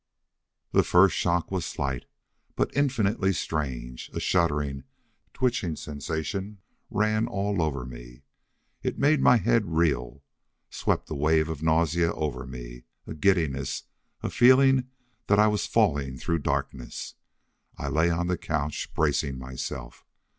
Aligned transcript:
The 0.71 0.81
first 0.81 1.15
shock 1.15 1.51
was 1.51 1.63
slight, 1.63 2.05
but 2.55 2.75
infinitely 2.75 3.33
strange. 3.33 4.09
A 4.15 4.19
shuddering, 4.19 4.83
twitching 5.31 5.75
sensation 5.75 6.57
ran 6.89 7.27
all 7.27 7.61
over 7.61 7.85
me. 7.85 8.23
It 8.81 8.97
made 8.97 9.21
my 9.21 9.37
head 9.37 9.67
reel, 9.67 10.23
swept 10.71 11.11
a 11.11 11.13
wave 11.13 11.49
of 11.49 11.61
nausea 11.61 12.11
over 12.15 12.47
me, 12.47 12.85
a 13.05 13.13
giddiness, 13.13 13.83
a 14.23 14.31
feeling 14.31 14.89
that 15.27 15.37
I 15.37 15.45
was 15.45 15.67
falling 15.67 16.17
through 16.17 16.39
darkness. 16.39 17.13
I 17.77 17.87
lay 17.87 18.09
on 18.09 18.25
the 18.25 18.39
couch, 18.39 18.91
bracing 18.95 19.37
myself. 19.37 20.07